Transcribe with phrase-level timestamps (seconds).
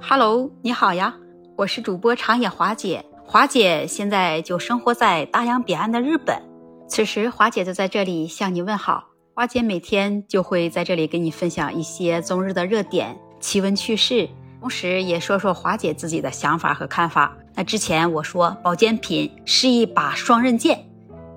[0.00, 1.16] Hello，你好呀，
[1.56, 3.04] 我是主播长野华姐。
[3.24, 6.40] 华姐现在就生活在大洋彼岸的日本，
[6.86, 9.04] 此时华姐就在这里向你问好。
[9.34, 14.28] 华姐每天就会在这里给你分享一些中日的热点、奇闻趣事，
[14.60, 17.36] 同时也说说华姐自己的想法和看法。
[17.54, 20.88] 那之前我说保健品是一把双刃剑，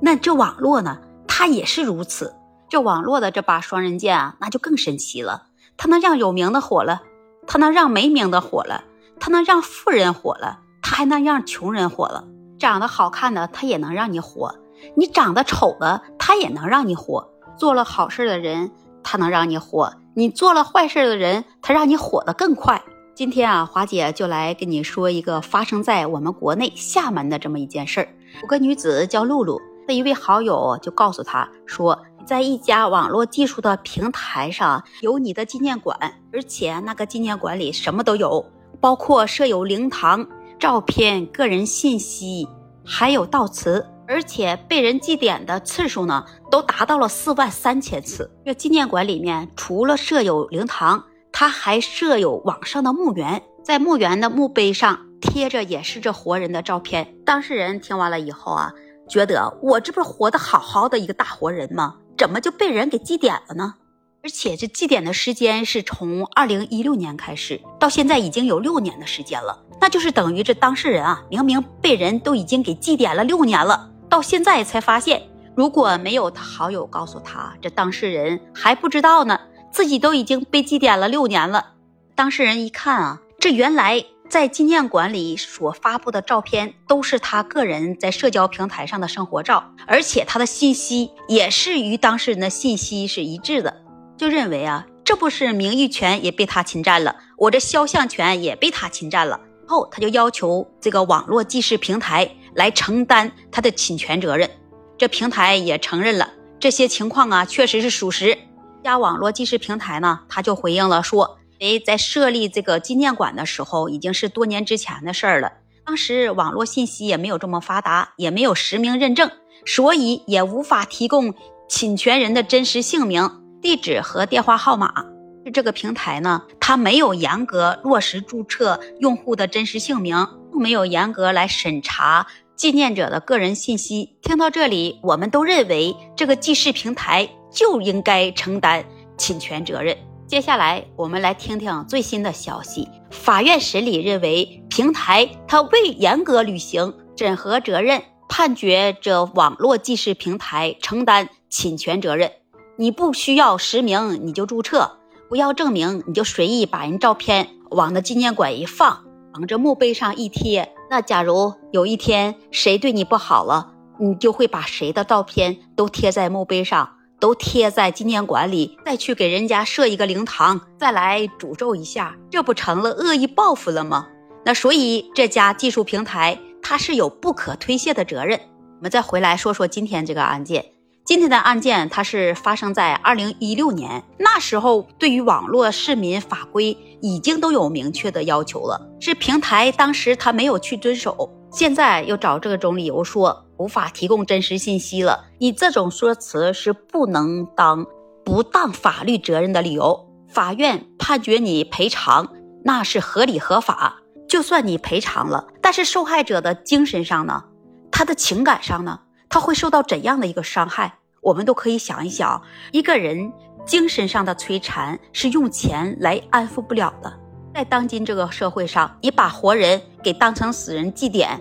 [0.00, 2.34] 那这网络呢，它也是如此。
[2.68, 5.44] 这网络的这把双刃剑啊，那就更神奇了，
[5.78, 7.02] 它能让有名的火了。
[7.48, 8.84] 他能让没名的火了，
[9.18, 12.24] 他能让富人火了，他还能让穷人火了。
[12.58, 14.50] 长得好看的，他也能让你火；
[14.96, 17.26] 你长得丑的，他也能让你火。
[17.56, 18.70] 做了好事的人，
[19.02, 22.82] 他能让你火；你做了坏事的人，他让你火得更快。
[23.14, 28.08] 今天啊，华姐就来跟你说一个发生在我们国内厦门的这么一件事儿。
[28.42, 31.98] 有个女子叫露露，她一位好友就告诉她说。
[32.28, 35.98] 在一家网络技术的平台上，有你的纪念馆，
[36.30, 38.44] 而且那个纪念馆里什么都有，
[38.82, 42.46] 包括设有灵堂、照片、个人信息，
[42.84, 48.30] 还有悼词，而且被人祭奠的次数呢，都达到了四万三千次。
[48.44, 57.14] 这纪念馆里面除了设有灵堂，它还设有网上的墓园，在墓园的墓碑上贴着也是这活人的照片。
[57.24, 58.70] 当事人听完了以后啊，
[59.08, 61.94] 觉得我这不是活得好好的一个大活人吗？
[62.18, 63.76] 怎么就被人给祭奠了呢？
[64.24, 69.62] 而且这祭奠的时间是从二零一六年开始，到现在已经有六年的时间了。
[69.80, 75.22] 那就是等于这当事人啊，明明被人都已经给祭奠了六年了，到现在才发现，
[75.54, 79.38] 如果没有他好友告诉他，这当事人还不知道呢，
[79.70, 81.74] 自己都已经被祭奠了六年了。
[82.16, 84.04] 当事人一看啊，这原来。
[84.28, 93.82] 在纪念馆里所发布的照片都是他个人在社交平台上的生活照，而且他的信息也是与当事人的信息是一致的，
[94.18, 99.40] 就认为啊，这不是名誉权也被他侵占了，我这肖像权也被他侵占了。
[99.66, 104.50] 后他就要求这个网络记事平台来承担他的侵权责任，
[104.98, 106.28] 这平台也承认了
[106.60, 108.36] 这些情况啊，确实是属实。
[108.84, 111.38] 加网络记事平台呢，他就回应了说。
[111.58, 115.52] 因为在设立这个纪念馆的时候，已经是多年之前的事儿了。
[115.84, 119.30] 当时网络信息也没有这么发达，也没有实名认证，
[119.66, 121.34] 所以也无法提供
[121.68, 123.30] 侵权人的真实姓名、
[123.60, 125.04] 地址和电话号码。
[125.52, 134.16] 这个平台呢，它没有严格落实注册用户的真实姓名，更没有严格来审查纪念者的个人信息。
[134.20, 138.84] 听到这里，我们都认为这个记事平台就应该承担
[139.16, 139.96] 侵权责任。
[140.28, 142.86] 接下来，我们来听听最新的消息。
[143.10, 152.30] 法院审理认为，平台它未严格履行审核责任，判决这网络记事平台承担侵权责任。
[152.76, 154.98] 你不需要实名你就注册，
[155.30, 160.70] 不要证明你就随意把人照片往那纪念馆一放，往这墓碑上一贴。
[160.90, 166.96] 那假如有一天谁对你不好了，你就会把谁的照片都贴在墓碑上。
[167.20, 174.08] 都贴在纪念馆里，再去给人家设一个灵堂，再来诅咒一下，这不成了恶意报复了吗？
[174.44, 178.40] 那所以这家技术平台它是有不可推卸的责任。
[178.78, 180.64] 我们再回来说说今天这个案件。
[181.04, 193.44] 今天的案件它是发生在二零一六年，那时候对于网络市民法规已经都有明确的要求了，是平台当时他没有去遵守，现在又找这种理由说。
[193.58, 197.84] 无法提供真实信息了，你这种说辞是不能当
[198.24, 200.08] 不当法律责任的理由。
[200.28, 202.28] 法院判决你赔偿，
[202.62, 203.96] 那是合理合法。
[204.28, 207.42] 就算你赔偿了，但是受害者的精神上呢，
[207.90, 211.00] 他的情感上呢，他会受到怎样的一个伤害？
[211.20, 213.32] 我们都可以想一想，一个人
[213.66, 217.12] 精神上的摧残是用钱来安抚不了的。
[217.52, 221.38] 在当今这个社会上，你把活人给当成死人祭奠。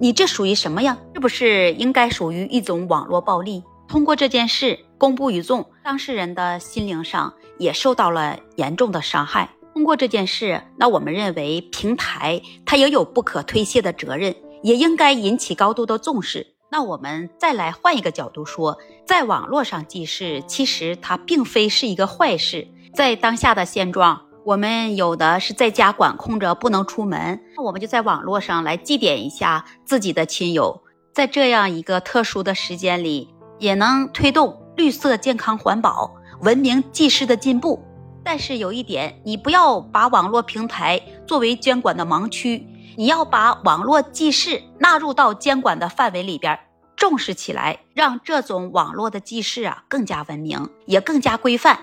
[0.00, 0.96] 你这属于什么呀？
[1.14, 3.62] 是不是应该属于一种网络暴力？
[3.88, 9.50] 通过这件事公布于众，当事人的心灵上也受到了严重的伤害。
[9.74, 16.54] 通过这件事，那我们认为平台它也有不可推卸的责任，也应该引起高度的重视。
[16.70, 22.68] 那我们再来换一个角度说，在网络上记事，其实它并非是一个坏事。
[22.94, 24.27] 在当下的现状。
[24.44, 30.82] 我们有的是在家管控着不能出门，那我们就在网络上来祭奠一下自己的亲友，
[31.12, 37.84] 在这样一个特殊的时间里，也能推动绿色、健康、环保、文明祭祀的进步。
[38.24, 46.58] 但是有一点，你不要把网络平台作为监管的盲区，你要把网络祭祀纳入到监管的范围里边，
[46.96, 51.78] 重视起来，让这种网络的祭祀啊更加文明，也更加规范。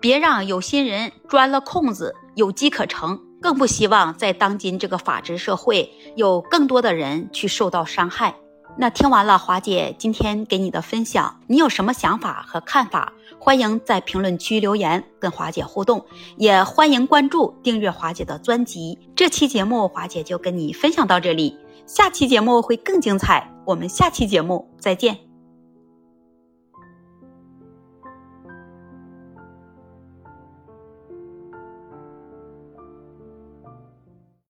[0.00, 3.20] 别让有心人钻了空子，有机可乘。
[3.42, 8.34] 更不希望在当今这个法治社会有更多的人去受到伤害。
[8.76, 13.14] 那听完了华姐今天给你的分享，你有什么想法和看法？
[13.38, 16.04] 欢迎在评论区留言跟华姐互动，
[16.36, 18.98] 也欢迎关注订阅华姐的专辑。
[19.16, 21.56] 这期节目华姐就跟你分享到这里，
[21.86, 25.29] 下期节目会更精彩，我们下期节目再见。